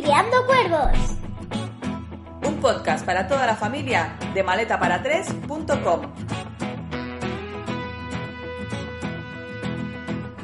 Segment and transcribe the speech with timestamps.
[0.00, 1.16] Criando Cuervos.
[2.46, 6.27] Un podcast para toda la familia de maletaparatres.com.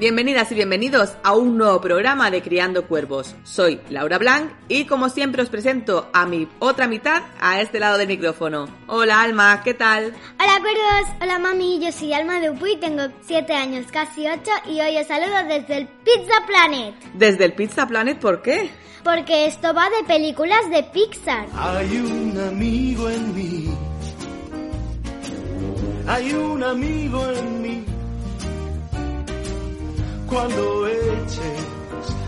[0.05, 3.35] Bienvenidas y bienvenidos a un nuevo programa de Criando Cuervos.
[3.43, 7.97] Soy Laura Blanc y como siempre os presento a mi otra mitad a este lado
[7.97, 8.69] del micrófono.
[8.87, 10.13] Hola Alma, ¿qué tal?
[10.39, 14.79] Hola Cuervos, hola mami, yo soy Alma de Upuy, tengo 7 años, casi 8 y
[14.83, 16.95] hoy os saludo desde el Pizza Planet.
[17.15, 18.71] ¿Desde el Pizza Planet por qué?
[19.03, 21.47] Porque esto va de películas de Pixar.
[21.57, 23.71] Hay un amigo en mí.
[26.07, 27.94] Hay un amigo en mí.
[30.35, 31.65] Cuando eches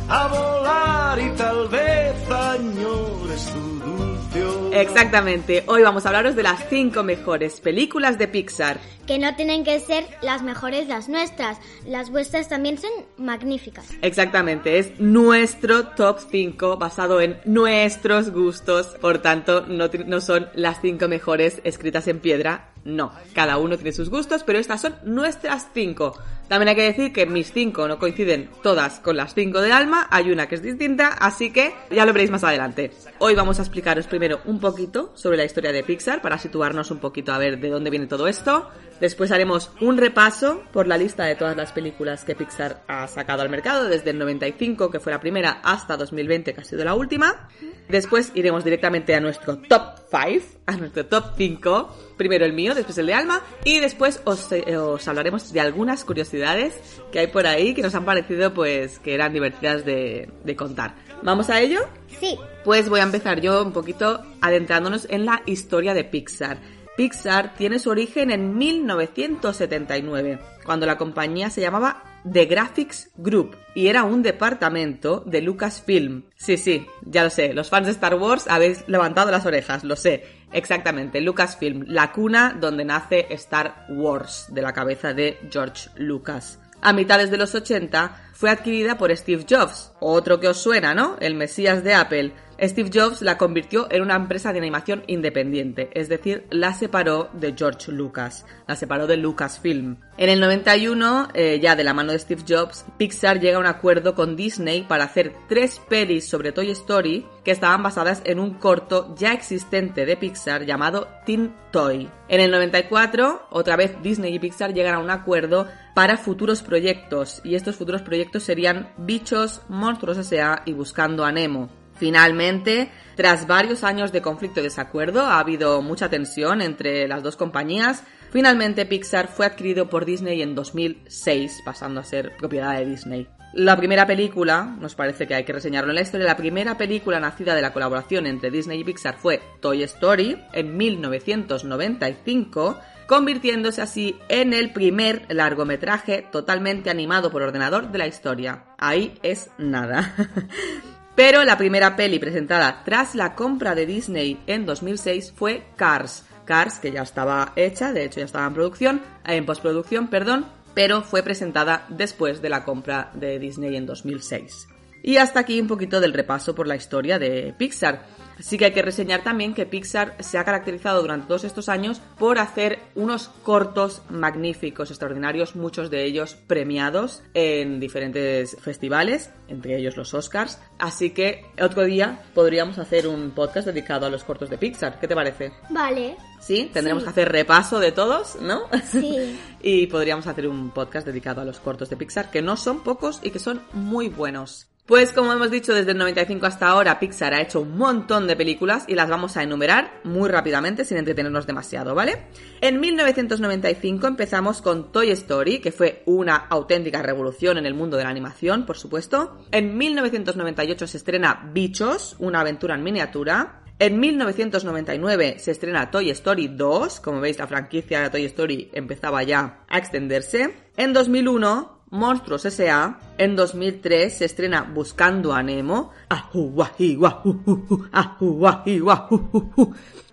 [0.08, 4.74] a volar y tal vez añores tu dulce olor.
[4.76, 8.78] Exactamente, hoy vamos a hablaros de las 5 mejores películas de Pixar.
[9.08, 13.88] Que no tienen que ser las mejores las nuestras, las vuestras también son magníficas.
[14.02, 20.80] Exactamente, es nuestro top 5 basado en nuestros gustos, por tanto no, no son las
[20.80, 25.68] 5 mejores escritas en piedra, no, cada uno tiene sus gustos, pero estas son nuestras
[25.74, 26.18] 5.
[26.48, 30.06] También hay que decir que mis 5 no coinciden todas con las 5 de Alma,
[30.10, 32.92] hay una que es distinta, así que ya lo veréis más adelante.
[33.18, 36.98] Hoy vamos a explicaros primero un poquito sobre la historia de Pixar para situarnos un
[36.98, 38.70] poquito a ver de dónde viene todo esto.
[39.00, 43.42] Después haremos un repaso por la lista de todas las películas que Pixar ha sacado
[43.42, 46.94] al mercado desde el 95, que fue la primera, hasta 2020, que ha sido la
[46.94, 47.48] última.
[47.88, 52.05] Después iremos directamente a nuestro top 5, a nuestro top 5.
[52.16, 53.42] Primero el mío, después el de Alma.
[53.64, 56.74] Y después os, eh, os hablaremos de algunas curiosidades
[57.12, 60.94] que hay por ahí que nos han parecido pues que eran divertidas de, de contar.
[61.22, 61.80] ¿Vamos a ello?
[62.20, 66.58] Sí, Pues voy a empezar yo un poquito adentrándonos en la historia de Pixar.
[66.96, 73.88] Pixar tiene su origen en 1979, cuando la compañía se llamaba The Graphics Group y
[73.88, 76.24] era un departamento de Lucasfilm.
[76.36, 79.94] Sí, sí, ya lo sé, los fans de Star Wars habéis levantado las orejas, lo
[79.96, 80.24] sé.
[80.52, 86.58] Exactamente, Lucasfilm, la cuna donde nace Star Wars, de la cabeza de George Lucas.
[86.82, 91.16] A mitades de los 80 fue adquirida por Steve Jobs, otro que os suena, ¿no?
[91.20, 92.32] El Mesías de Apple.
[92.60, 97.54] Steve Jobs la convirtió en una empresa de animación independiente, es decir, la separó de
[97.56, 99.98] George Lucas, la separó de Lucasfilm.
[100.16, 103.66] En el 91, eh, ya de la mano de Steve Jobs, Pixar llega a un
[103.66, 108.54] acuerdo con Disney para hacer tres pelis sobre Toy Story que estaban basadas en un
[108.54, 112.08] corto ya existente de Pixar llamado Teen Toy.
[112.28, 117.40] En el 94, otra vez Disney y Pixar llegan a un acuerdo para futuros proyectos,
[117.44, 120.62] y estos futuros proyectos serían Bichos, Monstruos S.A.
[120.64, 121.85] y Buscando a Nemo.
[121.98, 127.36] Finalmente, tras varios años de conflicto y desacuerdo, ha habido mucha tensión entre las dos
[127.36, 128.04] compañías.
[128.30, 133.26] Finalmente, Pixar fue adquirido por Disney en 2006, pasando a ser propiedad de Disney.
[133.54, 137.18] La primera película, nos parece que hay que reseñarlo en la historia, la primera película
[137.20, 144.18] nacida de la colaboración entre Disney y Pixar fue Toy Story en 1995, convirtiéndose así
[144.28, 148.64] en el primer largometraje totalmente animado por ordenador de la historia.
[148.76, 150.14] Ahí es nada.
[151.16, 156.24] Pero la primera peli presentada tras la compra de Disney en 2006 fue Cars.
[156.44, 161.00] Cars, que ya estaba hecha, de hecho ya estaba en producción, en postproducción, perdón, pero
[161.00, 164.68] fue presentada después de la compra de Disney en 2006.
[165.02, 168.04] Y hasta aquí un poquito del repaso por la historia de Pixar.
[168.38, 172.00] Sí que hay que reseñar también que Pixar se ha caracterizado durante todos estos años
[172.18, 179.96] por hacer unos cortos magníficos, extraordinarios, muchos de ellos premiados en diferentes festivales, entre ellos
[179.96, 180.60] los Oscars.
[180.78, 185.00] Así que otro día podríamos hacer un podcast dedicado a los cortos de Pixar.
[185.00, 185.52] ¿Qué te parece?
[185.70, 186.16] vale.
[186.40, 187.06] Sí, tendremos Sí.
[187.06, 188.62] que hacer repaso de todos, ¿no?
[188.90, 189.38] Sí.
[189.62, 193.18] y podríamos hacer un podcast dedicado a los cortos de Pixar, que no son pocos
[193.22, 194.66] y que son muy buenos.
[194.86, 198.36] Pues como hemos dicho, desde el 95 hasta ahora Pixar ha hecho un montón de
[198.36, 202.28] películas y las vamos a enumerar muy rápidamente sin entretenernos demasiado, ¿vale?
[202.60, 208.04] En 1995 empezamos con Toy Story, que fue una auténtica revolución en el mundo de
[208.04, 209.44] la animación, por supuesto.
[209.50, 213.62] En 1998 se estrena Bichos, una aventura en miniatura.
[213.80, 219.24] En 1999 se estrena Toy Story 2, como veis la franquicia de Toy Story empezaba
[219.24, 220.54] ya a extenderse.
[220.76, 222.98] En 2001 Monstruos S.A.
[223.16, 225.92] En 2003 se estrena Buscando a Nemo.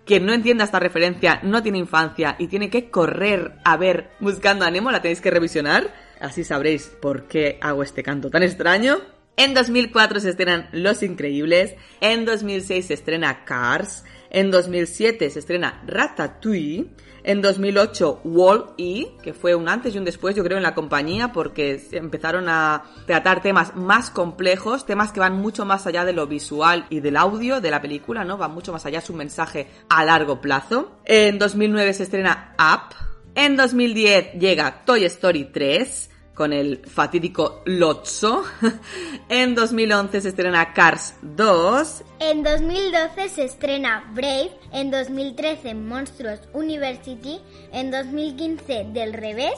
[0.04, 4.64] Quien no entienda esta referencia no tiene infancia y tiene que correr a ver Buscando
[4.64, 5.92] a Nemo, la tenéis que revisionar.
[6.20, 8.98] Así sabréis por qué hago este canto tan extraño.
[9.36, 11.74] En 2004 se estrenan Los Increíbles.
[12.00, 14.04] En 2006 se estrena Cars.
[14.30, 16.90] En 2007 se estrena Ratatouille.
[17.26, 21.32] En 2008 Wall-E, que fue un antes y un después, yo creo, en la compañía,
[21.32, 26.26] porque empezaron a tratar temas más complejos, temas que van mucho más allá de lo
[26.26, 28.36] visual y del audio de la película, ¿no?
[28.36, 31.00] Van mucho más allá, es un mensaje a largo plazo.
[31.06, 32.94] En 2009 se estrena Up.
[33.34, 38.44] En 2010 llega Toy Story 3 con el fatídico Lotso.
[39.28, 42.04] en 2011 se estrena Cars 2.
[42.20, 44.50] En 2012 se estrena Brave.
[44.72, 47.40] En 2013 Monstruos University.
[47.72, 49.54] En 2015 Del Revés.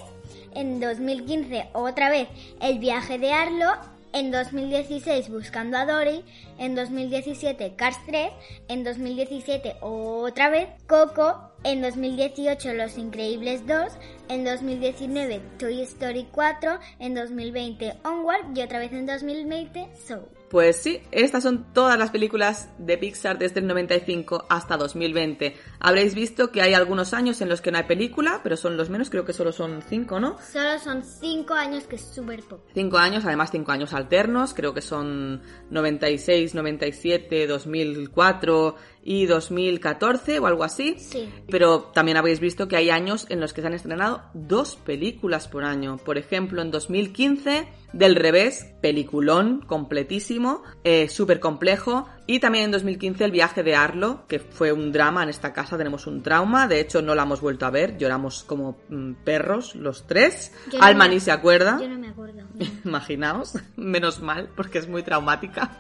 [0.55, 2.28] En 2015 otra vez
[2.61, 3.95] El viaje de Arlo.
[4.17, 6.25] En 2016 Buscando a Dory.
[6.59, 8.31] En 2017 Cars 3.
[8.67, 11.53] En 2017 otra vez Coco.
[11.65, 13.93] En 2018 Los Increíbles 2
[14.29, 20.36] en 2019 Toy Story 4, en 2020 Onward y otra vez en 2020 Soul.
[20.50, 25.56] Pues sí, estas son todas las películas de Pixar desde el 95 hasta 2020.
[25.81, 28.88] Habréis visto que hay algunos años en los que no hay película, pero son los
[28.88, 30.38] menos, creo que solo son cinco, ¿no?
[30.40, 32.62] Solo son cinco años, que es súper poco.
[32.75, 38.76] Cinco años, además cinco años alternos, creo que son 96, 97, 2004
[39.06, 40.97] y 2014 o algo así.
[40.99, 41.29] Sí.
[41.49, 45.47] Pero también habéis visto que hay años en los que se han estrenado dos películas
[45.47, 45.97] por año.
[45.97, 52.08] Por ejemplo, en 2015 del revés, peliculón completísimo, eh, súper complejo.
[52.28, 55.78] Y también en 2015 El viaje de Arlo, que fue un drama en esta casa,
[55.78, 56.67] tenemos un trauma.
[56.67, 60.52] De hecho, no la hemos vuelto a ver, lloramos como mm, perros los tres.
[60.73, 61.78] Yo no Alma me- ni se acuerda.
[61.81, 62.43] Yo no me acuerdo.
[62.84, 65.78] Imaginaos, menos mal, porque es muy traumática.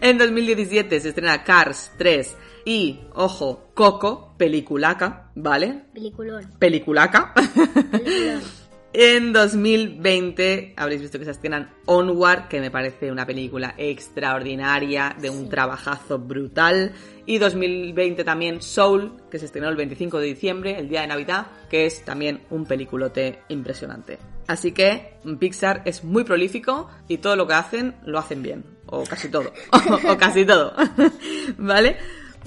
[0.00, 5.84] En 2017 se estrena Cars 3 y, ojo, Coco, peliculaca, ¿vale?
[5.94, 6.44] Peliculón.
[6.58, 7.32] Peliculaca.
[7.34, 8.40] Peliculón.
[8.96, 15.30] En 2020 habréis visto que se estrenan Onward, que me parece una película extraordinaria, de
[15.30, 16.92] un trabajazo brutal.
[17.26, 21.48] Y 2020 también Soul, que se estrenó el 25 de diciembre, el día de Navidad,
[21.68, 24.20] que es también un peliculote impresionante.
[24.46, 28.64] Así que Pixar es muy prolífico y todo lo que hacen lo hacen bien.
[28.86, 29.52] O casi todo.
[30.08, 30.72] o casi todo.
[31.58, 31.96] ¿Vale?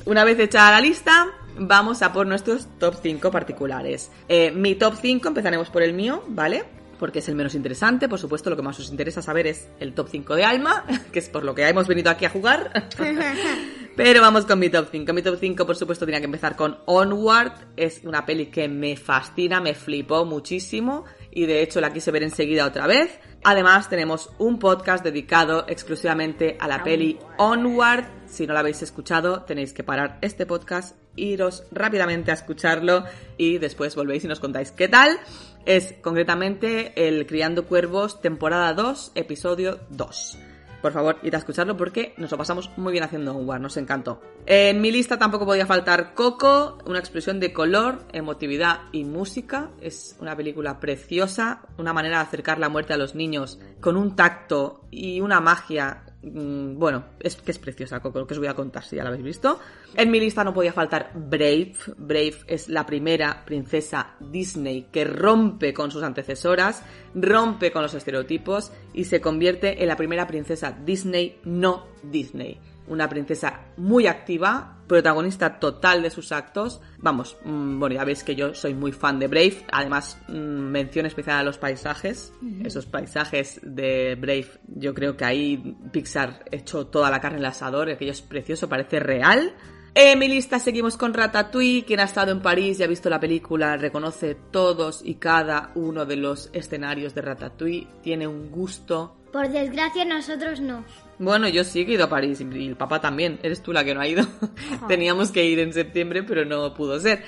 [0.06, 1.28] Una vez hecha la lista,
[1.60, 4.12] vamos a por nuestros top 5 particulares.
[4.28, 6.64] Eh, mi top 5, empezaremos por el mío, ¿vale?
[7.00, 9.94] Porque es el menos interesante, por supuesto, lo que más os interesa saber es el
[9.94, 12.90] top 5 de Alma, que es por lo que hemos venido aquí a jugar.
[13.98, 15.12] Pero vamos con mi top 5.
[15.12, 17.54] Mi top 5, por supuesto, tenía que empezar con Onward.
[17.76, 22.22] Es una peli que me fascina, me flipó muchísimo y de hecho la quise ver
[22.22, 23.20] enseguida otra vez.
[23.44, 28.06] Además, tenemos un podcast dedicado exclusivamente a la peli Onward.
[28.28, 33.04] Si no la habéis escuchado, tenéis que parar este podcast, iros rápidamente a escucharlo
[33.38, 35.20] y después volvéis y nos contáis qué tal.
[35.66, 40.38] Es concretamente el Criando Cuervos, temporada 2, episodio 2.
[40.82, 44.22] Por favor, id a escucharlo porque nos lo pasamos muy bien haciendo Onward, nos encantó.
[44.46, 49.72] En mi lista tampoco podía faltar Coco, una explosión de color, emotividad y música.
[49.82, 54.16] Es una película preciosa, una manera de acercar la muerte a los niños con un
[54.16, 56.04] tacto y una magia.
[56.22, 59.10] Mm, Bueno, es que es preciosa lo que os voy a contar si ya la
[59.10, 59.60] habéis visto.
[59.96, 61.74] En mi lista no podía faltar Brave.
[61.98, 66.84] Brave es la primera princesa Disney que rompe con sus antecesoras,
[67.16, 72.60] rompe con los estereotipos y se convierte en la primera princesa Disney no Disney.
[72.88, 76.82] Una princesa muy activa, protagonista total de sus actos.
[77.00, 79.66] Vamos, mm, bueno, ya veis que yo soy muy fan de Brave.
[79.72, 82.34] Además, mm, mención especial a los paisajes.
[82.64, 87.50] Esos paisajes de Brave, yo creo que ahí Pixar echó toda la carne en el
[87.50, 87.90] asador.
[87.90, 89.54] Aquello es precioso, parece real.
[90.00, 91.84] En mi lista seguimos con Ratatouille.
[91.84, 96.06] Quien ha estado en París y ha visto la película reconoce todos y cada uno
[96.06, 97.88] de los escenarios de Ratatouille.
[98.04, 99.18] Tiene un gusto.
[99.34, 100.86] Por desgracia, nosotros no.
[101.20, 103.40] Bueno, yo sí que he ido a París y el papá también.
[103.42, 104.26] Eres tú la que no ha ido.
[104.88, 107.24] Teníamos que ir en septiembre, pero no pudo ser.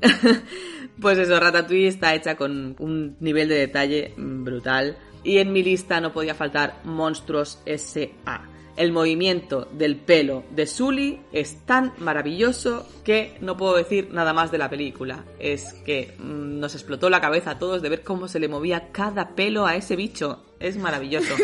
[1.00, 4.96] pues eso, Ratatouille está hecha con un nivel de detalle brutal.
[5.22, 8.48] Y en mi lista no podía faltar Monstruos S.A.
[8.76, 14.50] El movimiento del pelo de Sully es tan maravilloso que no puedo decir nada más
[14.50, 15.24] de la película.
[15.38, 18.90] Es que mm, nos explotó la cabeza a todos de ver cómo se le movía
[18.90, 20.42] cada pelo a ese bicho.
[20.64, 21.34] Es maravilloso.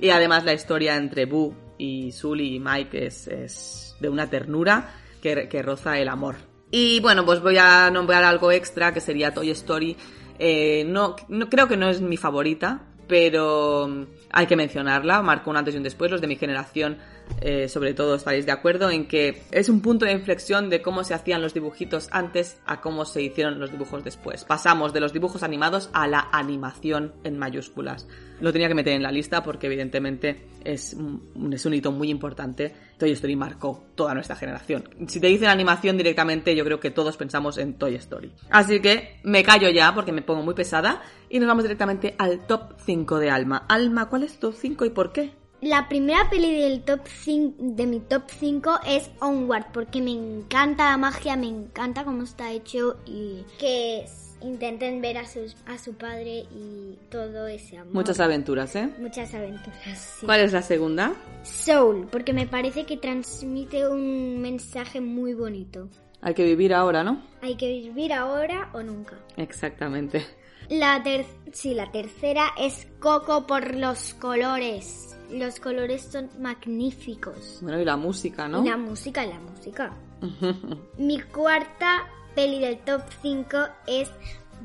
[0.00, 4.96] y además la historia entre Boo y Sully y Mike es, es de una ternura
[5.22, 6.34] que, que roza el amor.
[6.72, 9.96] Y bueno, pues voy a nombrar algo extra que sería Toy Story.
[10.40, 15.56] Eh, no, no, creo que no es mi favorita, pero hay que mencionarla, marcó un
[15.56, 16.98] antes y un después, los de mi generación
[17.40, 21.04] eh, sobre todo estaréis de acuerdo en que es un punto de inflexión de cómo
[21.04, 24.44] se hacían los dibujitos antes a cómo se hicieron los dibujos después.
[24.44, 28.06] Pasamos de los dibujos animados a la animación en mayúsculas.
[28.40, 32.10] Lo tenía que meter en la lista porque evidentemente es un, es un hito muy
[32.10, 32.74] importante.
[32.96, 34.88] Toy Story marcó toda nuestra generación.
[35.08, 38.32] Si te dicen animación directamente, yo creo que todos pensamos en Toy Story.
[38.50, 42.46] Así que me callo ya porque me pongo muy pesada y nos vamos directamente al
[42.46, 43.66] top 5 de Alma.
[43.68, 45.32] Alma, ¿cuál es tu top 5 y por qué?
[45.60, 50.90] La primera peli del top 5, de mi top 5 es Onward, porque me encanta
[50.90, 54.06] la magia, me encanta cómo está hecho y que
[54.40, 57.92] intenten ver a, sus, a su padre y todo ese amor.
[57.92, 58.88] Muchas aventuras, ¿eh?
[59.00, 59.98] Muchas aventuras.
[60.20, 60.26] sí.
[60.26, 61.14] ¿Cuál es la segunda?
[61.42, 65.88] Soul, porque me parece que transmite un mensaje muy bonito.
[66.20, 67.20] Hay que vivir ahora, ¿no?
[67.42, 69.16] Hay que vivir ahora o nunca.
[69.36, 70.24] Exactamente.
[70.68, 75.17] La ter sí, la tercera es Coco por los colores.
[75.30, 77.58] Los colores son magníficos.
[77.60, 78.64] Bueno, y la música, ¿no?
[78.64, 79.92] La música, la música.
[80.98, 84.10] Mi cuarta peli del top 5 es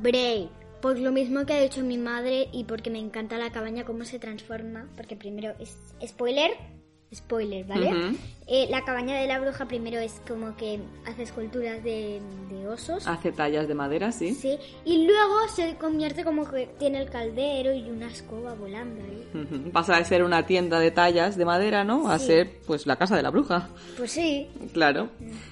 [0.01, 0.49] Brave.
[0.81, 4.03] Por lo mismo que ha dicho mi madre y porque me encanta la cabaña, cómo
[4.03, 4.87] se transforma.
[4.97, 6.51] Porque primero es spoiler,
[7.13, 7.91] spoiler, ¿vale?
[8.47, 13.07] Eh, la cabaña de la bruja primero es como que hace esculturas de, de osos.
[13.07, 14.33] Hace tallas de madera, sí.
[14.35, 19.69] Sí, y luego se convierte como que tiene el caldero y una escoba volando ahí.
[19.71, 22.09] Pasa de ser una tienda de tallas de madera, ¿no?
[22.09, 22.27] A Sí.
[22.27, 23.69] ser, pues, la casa de la bruja.
[23.97, 24.47] Pues sí.
[24.73, 25.09] Claro.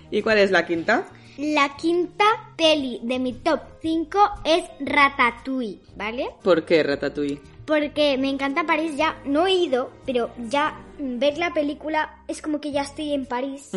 [0.10, 1.08] ¿Y cuál es la quinta?
[1.38, 2.26] La quinta
[2.58, 6.30] peli de mi top 5 es Ratatouille, ¿vale?
[6.44, 7.40] ¿Por qué Ratatouille?
[7.66, 12.42] Porque me encanta París, ya no he ido, pero ya mm, ver la película es
[12.42, 13.70] como que ya estoy en París.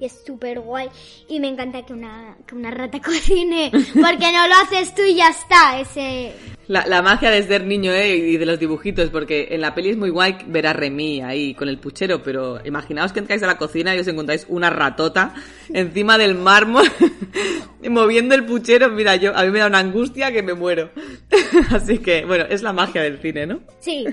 [0.00, 0.88] Y es súper guay.
[1.28, 3.70] Y me encanta que una, que una rata cocine.
[3.72, 5.80] Porque no lo haces tú y ya está.
[5.80, 6.32] Ese.
[6.68, 8.16] La, la magia de ser niño ¿eh?
[8.16, 11.54] y de los dibujitos, porque en la peli es muy guay ver a Remy ahí
[11.54, 15.32] con el puchero, pero imaginaos que entráis a la cocina y os encontráis una ratota
[15.72, 16.90] encima del mármol
[17.88, 18.90] moviendo el puchero.
[18.90, 20.90] Mira, yo a mí me da una angustia que me muero.
[21.70, 23.60] Así que, bueno, es la magia del cine, ¿no?
[23.80, 24.04] Sí.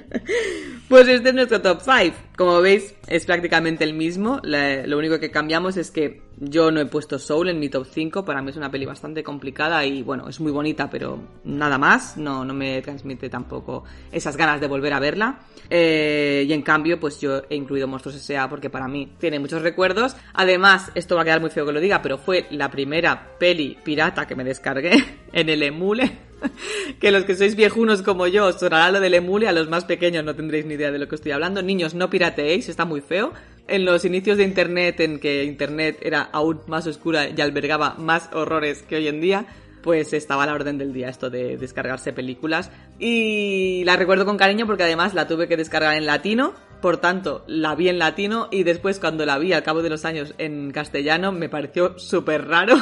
[0.88, 2.16] Pues este es nuestro top 5.
[2.44, 4.42] Como veis, es prácticamente el mismo.
[4.44, 8.26] Lo único que cambiamos es que yo no he puesto Soul en mi top 5.
[8.26, 12.18] Para mí es una peli bastante complicada y bueno, es muy bonita, pero nada más.
[12.18, 15.40] No, no me transmite tampoco esas ganas de volver a verla.
[15.70, 18.50] Eh, y en cambio, pues yo he incluido Monstruos S.A.
[18.50, 20.16] porque para mí tiene muchos recuerdos.
[20.34, 23.78] Además, esto va a quedar muy feo que lo diga, pero fue la primera peli
[23.84, 26.34] pirata que me descargué en el emule.
[27.00, 29.86] que los que sois viejunos como yo os sonará lo del emule, a los más
[29.86, 31.62] pequeños no tendréis ni idea de lo que estoy hablando.
[31.62, 33.34] Niños, no pirateéis, está muy feo.
[33.68, 38.30] En los inicios de Internet, en que Internet era aún más oscura y albergaba más
[38.34, 39.46] horrores que hoy en día,
[39.82, 42.72] pues estaba a la orden del día esto de descargarse películas.
[43.00, 47.46] Y la recuerdo con cariño porque además la tuve que descargar en latino, por tanto
[47.48, 50.70] la vi en latino y después cuando la vi al cabo de los años en
[50.72, 52.76] castellano me pareció súper raro.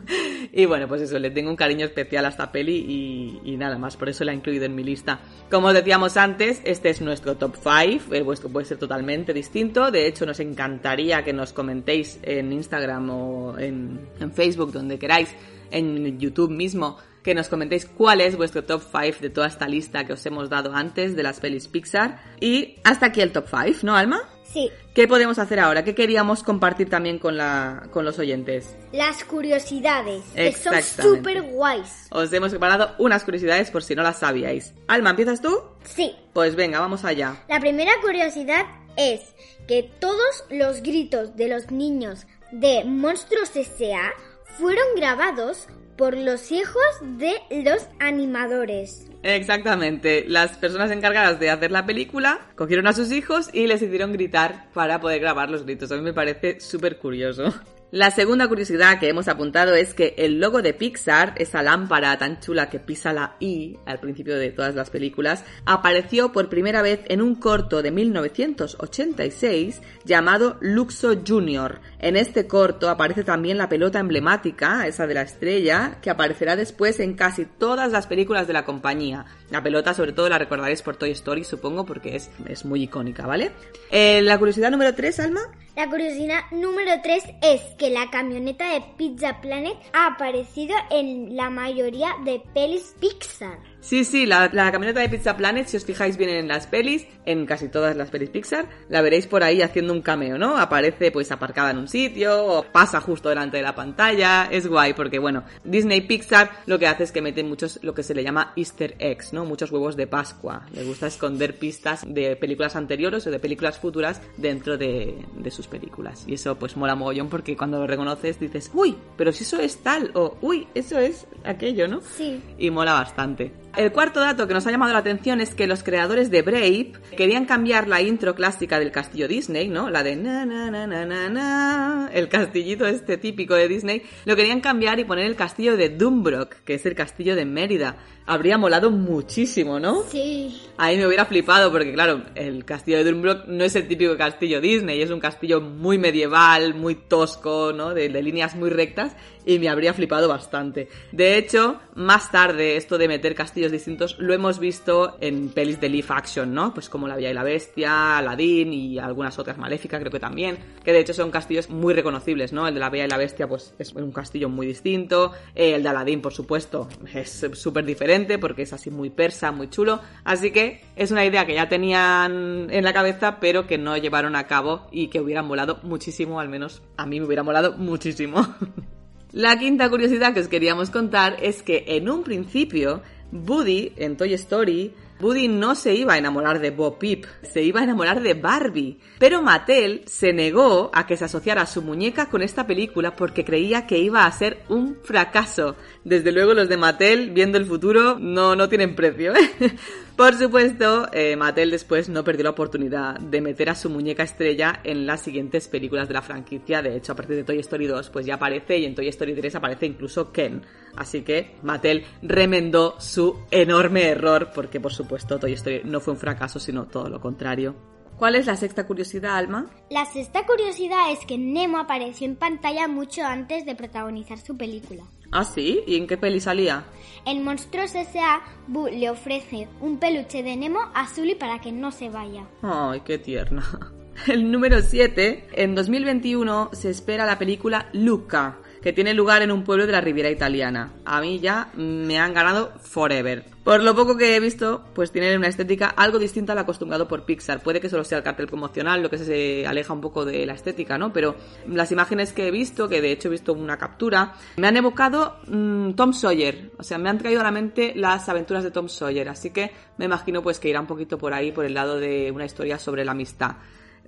[0.52, 3.96] y bueno, pues eso, le tengo un cariño especial a esta peli y, nada más,
[3.96, 5.18] por eso la he incluido en mi lista.
[5.50, 9.90] Como os decíamos antes, este es nuestro top 5, el vuestro puede ser totalmente distinto,
[9.90, 13.98] de hecho nos encantaría que nos comentéis en Instagram o en
[14.34, 15.34] Facebook, donde queráis,
[15.72, 20.04] en YouTube mismo, que nos comentéis cuál es vuestro top 5 de toda esta lista
[20.04, 22.20] que os hemos dado antes de las pelis Pixar.
[22.40, 24.20] Y hasta aquí el top 5, ¿no, Alma?
[24.52, 24.70] Sí.
[24.94, 25.84] ¿Qué podemos hacer ahora?
[25.84, 28.74] ¿Qué queríamos compartir también con, la, con los oyentes?
[28.92, 30.24] Las curiosidades.
[30.34, 32.08] Que son súper guays.
[32.10, 34.74] Os hemos preparado unas curiosidades por si no las sabíais.
[34.86, 35.60] Alma, ¿empiezas tú?
[35.84, 36.16] Sí.
[36.32, 37.44] Pues venga, vamos allá.
[37.48, 38.64] La primera curiosidad
[38.96, 39.20] es
[39.66, 44.12] que todos los gritos de los niños de Monstruos S.A.
[44.58, 49.10] fueron grabados por los hijos de los animadores.
[49.24, 50.24] Exactamente.
[50.26, 54.70] Las personas encargadas de hacer la película cogieron a sus hijos y les hicieron gritar
[54.72, 55.90] para poder grabar los gritos.
[55.90, 57.52] A mí me parece súper curioso.
[57.90, 62.38] La segunda curiosidad que hemos apuntado es que el logo de Pixar, esa lámpara tan
[62.38, 67.00] chula que pisa la I al principio de todas las películas, apareció por primera vez
[67.06, 71.80] en un corto de 1986 llamado Luxo Junior.
[71.98, 77.00] En este corto aparece también la pelota emblemática, esa de la estrella, que aparecerá después
[77.00, 79.24] en casi todas las películas de la compañía.
[79.50, 83.26] La pelota sobre todo la recordaréis por Toy Story, supongo, porque es, es muy icónica,
[83.26, 83.52] ¿vale?
[83.90, 85.40] Eh, la curiosidad número 3, Alma.
[85.74, 91.50] La curiosidad número 3 es que la camioneta de Pizza Planet ha aparecido en la
[91.50, 93.58] mayoría de pelis Pixar.
[93.80, 97.06] Sí, sí, la, la, camioneta de Pizza Planet, si os fijáis bien en las pelis,
[97.26, 100.58] en casi todas las pelis Pixar, la veréis por ahí haciendo un cameo, ¿no?
[100.58, 104.94] Aparece pues aparcada en un sitio, o pasa justo delante de la pantalla, es guay
[104.94, 108.24] porque bueno, Disney Pixar lo que hace es que mete muchos, lo que se le
[108.24, 109.37] llama easter eggs, ¿no?
[109.44, 110.66] Muchos huevos de Pascua.
[110.72, 115.66] Le gusta esconder pistas de películas anteriores o de películas futuras dentro de, de sus
[115.66, 116.24] películas.
[116.26, 119.78] Y eso pues mola mogollón porque cuando lo reconoces dices, uy, pero si eso es
[119.82, 122.00] tal, o uy, eso es aquello, ¿no?
[122.00, 122.40] Sí.
[122.58, 123.52] Y mola bastante.
[123.76, 126.92] El cuarto dato que nos ha llamado la atención es que los creadores de Brave
[127.16, 129.88] querían cambiar la intro clásica del castillo Disney, ¿no?
[129.90, 134.34] La de na na na na na na, el castillito este típico de Disney, lo
[134.34, 137.96] querían cambiar y poner el castillo de Dumbrock, que es el castillo de Mérida.
[138.30, 140.02] Habría molado muchísimo, ¿no?
[140.02, 140.54] Sí.
[140.76, 144.60] Ahí me hubiera flipado porque, claro, el castillo de Dumbrock no es el típico castillo
[144.60, 147.94] Disney, es un castillo muy medieval, muy tosco, ¿no?
[147.94, 149.16] De, de, líneas muy rectas
[149.48, 150.90] y me habría flipado bastante.
[151.10, 155.88] De hecho, más tarde, esto de meter castillos distintos lo hemos visto en pelis de
[155.88, 156.74] live action, ¿no?
[156.74, 160.58] Pues como La Bella y la Bestia, Aladdin y algunas otras Maléfica, creo que también,
[160.84, 162.68] que de hecho son castillos muy reconocibles, ¿no?
[162.68, 165.88] El de La Bella y la Bestia, pues es un castillo muy distinto, el de
[165.88, 170.02] Aladdin, por supuesto, es súper diferente porque es así muy persa, muy chulo.
[170.24, 174.36] Así que es una idea que ya tenían en la cabeza, pero que no llevaron
[174.36, 178.46] a cabo y que hubieran molado muchísimo, al menos a mí me hubiera molado muchísimo.
[179.32, 184.32] la quinta curiosidad que os queríamos contar es que en un principio, Woody en Toy
[184.34, 188.34] Story Woody no se iba a enamorar de Bo Peep, se iba a enamorar de
[188.34, 188.98] Barbie.
[189.18, 193.86] Pero Mattel se negó a que se asociara su muñeca con esta película porque creía
[193.86, 195.76] que iba a ser un fracaso.
[196.04, 199.34] Desde luego los de Mattel, viendo el futuro, no, no tienen precio.
[199.34, 199.76] ¿eh?
[200.16, 204.80] Por supuesto, eh, Mattel después no perdió la oportunidad de meter a su muñeca estrella
[204.82, 206.82] en las siguientes películas de la franquicia.
[206.82, 209.34] De hecho, a partir de Toy Story 2, pues ya aparece y en Toy Story
[209.34, 210.62] 3 aparece incluso Ken.
[210.96, 216.18] Así que Mattel remendó su enorme error porque, por supuesto, Toy Story no fue un
[216.18, 217.74] fracaso, sino todo lo contrario.
[218.18, 219.66] ¿Cuál es la sexta curiosidad, Alma?
[219.90, 225.04] La sexta curiosidad es que Nemo apareció en pantalla mucho antes de protagonizar su película.
[225.30, 225.82] ¿Ah, sí?
[225.86, 226.84] ¿Y en qué peli salía?
[227.24, 231.92] En Monstruos S.A., Boo le ofrece un peluche de Nemo a Sully para que no
[231.92, 232.44] se vaya.
[232.62, 233.64] Ay, qué tierna.
[234.26, 235.50] El número 7.
[235.52, 240.00] En 2021 se espera la película Luca, que tiene lugar en un pueblo de la
[240.00, 240.92] Riviera Italiana.
[241.04, 243.44] A mí ya me han ganado forever.
[243.64, 247.24] Por lo poco que he visto, pues tiene una estética algo distinta al acostumbrado por
[247.24, 247.62] Pixar.
[247.62, 250.54] Puede que solo sea el cartel promocional lo que se aleja un poco de la
[250.54, 251.12] estética, ¿no?
[251.12, 254.76] Pero las imágenes que he visto, que de hecho he visto una captura, me han
[254.76, 256.70] evocado mmm, Tom Sawyer.
[256.78, 259.28] O sea, me han traído a la mente las aventuras de Tom Sawyer.
[259.28, 262.30] Así que me imagino pues que irá un poquito por ahí, por el lado de
[262.32, 263.56] una historia sobre la amistad.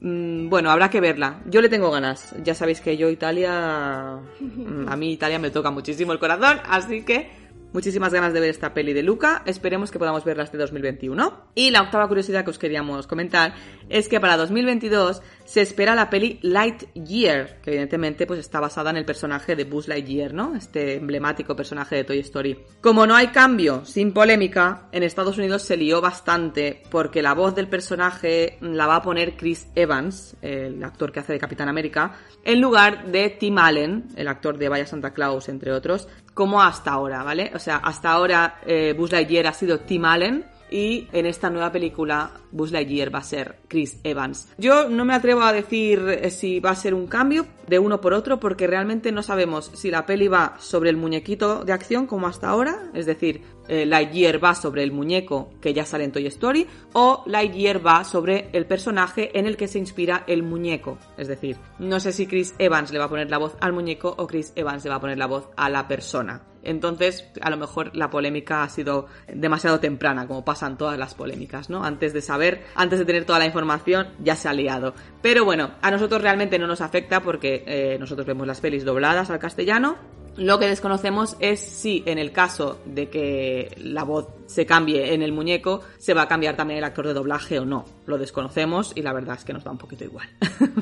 [0.01, 1.41] Mm, bueno, habrá que verla.
[1.47, 2.35] Yo le tengo ganas.
[2.43, 4.15] Ya sabéis que yo Italia...
[4.15, 7.31] A mí Italia me toca muchísimo el corazón, así que
[7.73, 9.43] muchísimas ganas de ver esta peli de Luca.
[9.47, 11.51] Esperemos que podamos verla este 2021.
[11.55, 13.55] Y la octava curiosidad que os queríamos comentar
[13.89, 18.97] es que para 2022 se espera la peli Lightyear, que evidentemente pues está basada en
[18.97, 20.55] el personaje de Buzz Lightyear, ¿no?
[20.55, 22.59] Este emblemático personaje de Toy Story.
[22.81, 27.55] Como no hay cambio, sin polémica, en Estados Unidos se lió bastante porque la voz
[27.55, 32.17] del personaje la va a poner Chris Evans, el actor que hace de Capitán América,
[32.45, 36.93] en lugar de Tim Allen, el actor de Vaya Santa Claus, entre otros, como hasta
[36.93, 37.51] ahora, ¿vale?
[37.55, 41.73] O sea, hasta ahora eh, Buzz Lightyear ha sido Tim Allen, y en esta nueva
[41.73, 44.49] película Buzz Lightyear va a ser Chris Evans.
[44.59, 48.01] Yo no me atrevo a decir eh, si va a ser un cambio de uno
[48.01, 52.07] por otro porque realmente no sabemos si la peli va sobre el muñequito de acción
[52.07, 56.13] como hasta ahora, es decir, eh, Lightyear va sobre el muñeco que ya sale en
[56.13, 60.99] Toy Story o Lightyear va sobre el personaje en el que se inspira el muñeco.
[61.17, 64.13] Es decir, no sé si Chris Evans le va a poner la voz al muñeco
[64.19, 66.50] o Chris Evans le va a poner la voz a la persona.
[66.63, 71.71] Entonces, a lo mejor la polémica ha sido demasiado temprana, como pasan todas las polémicas,
[71.71, 71.85] ¿no?
[71.85, 74.95] Antes de saber, antes de tener toda la información, ya se ha liado.
[75.23, 79.31] Pero bueno, a nosotros realmente no nos afecta porque eh, nosotros vemos las pelis dobladas
[79.31, 79.97] al castellano
[80.37, 85.23] lo que desconocemos es si en el caso de que la voz se cambie en
[85.23, 87.85] el muñeco, se va a cambiar también el actor de doblaje o no.
[88.07, 90.29] Lo desconocemos y la verdad es que nos da un poquito igual.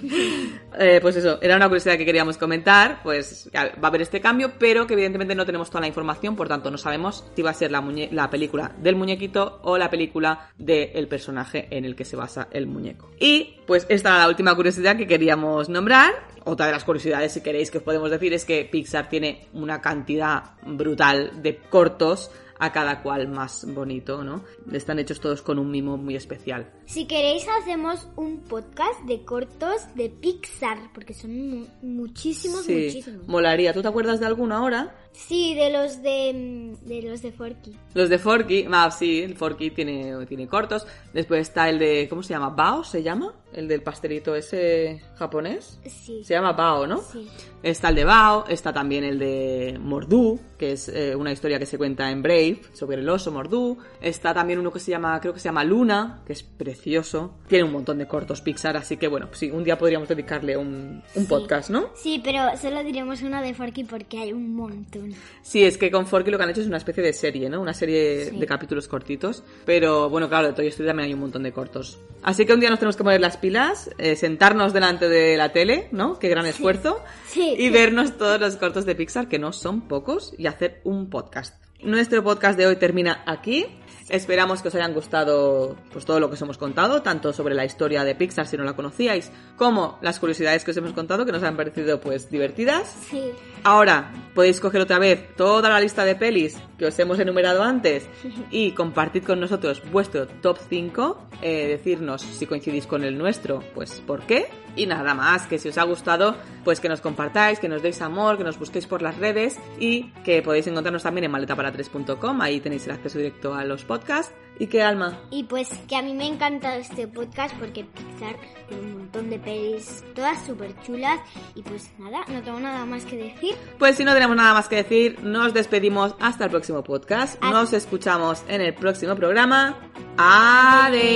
[0.79, 4.53] eh, pues eso, era una curiosidad que queríamos comentar, pues va a haber este cambio,
[4.59, 7.55] pero que evidentemente no tenemos toda la información, por tanto no sabemos si va a
[7.55, 12.17] ser la, la película del muñequito o la película del personaje en el que se
[12.17, 13.11] basa el muñeco.
[13.21, 16.13] Y pues esta era la última curiosidad que queríamos nombrar.
[16.45, 19.83] Otra de las curiosidades, si queréis, que os podemos decir es que Pixar tiene una
[19.83, 24.43] cantidad brutal de cortos a cada cual más bonito, ¿no?
[24.73, 26.71] Están hechos todos con un mimo muy especial.
[26.87, 33.27] Si queréis hacemos un podcast de cortos de Pixar, porque son mu- muchísimos, Sí, muchísimos.
[33.29, 33.73] molaría.
[33.73, 34.95] ¿Tú te acuerdas de alguno ahora?
[35.13, 37.77] Sí, de los de, mm, de los de Forky.
[37.95, 40.87] Los de Forky, ah, sí, el Forky tiene, tiene cortos.
[41.13, 42.51] Después está el de, ¿cómo se llama?
[42.51, 43.35] ¿Bao se llama?
[43.53, 45.81] El del pastelito ese japonés.
[45.87, 46.23] Sí.
[46.23, 46.99] Se llama Bao, ¿no?
[46.99, 47.27] Sí.
[47.63, 51.65] Está el de Bao, está también el de Mordú, que es eh, una historia que
[51.67, 53.79] se cuenta en Brave sobre el oso Mordú.
[54.03, 57.35] Está también uno que se llama, creo que se llama Luna, que es precioso.
[57.49, 61.03] Tiene un montón de cortos Pixar, así que bueno, sí, un día podríamos dedicarle un,
[61.15, 61.27] un Sí.
[61.29, 61.89] podcast, ¿no?
[61.97, 64.98] Sí, pero solo diremos uno de Forky porque hay un montón.
[65.43, 67.61] Sí, es que con Forky lo que han hecho es una especie de serie, ¿no?
[67.61, 68.39] Una serie Sí.
[68.39, 69.43] de capítulos cortitos.
[69.65, 71.99] Pero bueno, claro, de Toy Story también hay un montón de cortos.
[72.23, 75.53] Así que un día nos tenemos que poner las pilas, eh, sentarnos delante de la
[75.53, 76.19] tele, ¿no?
[76.19, 77.01] Qué gran esfuerzo.
[77.29, 77.55] Sí.
[77.59, 81.55] Y vernos todos los cortos de Pixar, que no son pocos, y hacer un podcast.
[81.83, 83.67] Nuestro podcast de hoy termina aquí.
[84.11, 87.65] Esperamos que os hayan gustado pues todo lo que os hemos contado, tanto sobre la
[87.65, 91.33] historia de Pixar si no la conocíais, como las curiosidades que os hemos contado que
[91.33, 92.95] nos han parecido pues divertidas.
[93.11, 93.31] Sí.
[93.65, 98.09] Ahora podéis coger otra vez toda la lista de pelis que os hemos enumerado antes
[98.51, 104.01] y compartid con nosotros vuestro top 5, eh, decirnos si coincidís con el nuestro, pues
[104.07, 104.49] por qué.
[104.77, 108.01] Y nada más, que si os ha gustado, pues que nos compartáis, que nos deis
[108.01, 112.61] amor, que nos busquéis por las redes y que podéis encontrarnos también en maletapara3.com, ahí
[112.61, 114.33] tenéis el acceso directo a los podcasts.
[114.61, 115.17] ¿Y qué alma?
[115.31, 118.37] Y pues que a mí me encanta este podcast porque Pixar
[118.69, 121.21] tiene un montón de pelis, todas súper chulas.
[121.55, 123.55] Y pues nada, no tengo nada más que decir.
[123.79, 127.43] Pues si no tenemos nada más que decir, nos despedimos hasta el próximo podcast.
[127.43, 129.77] Nos escuchamos en el próximo programa.
[130.17, 131.09] Adiós.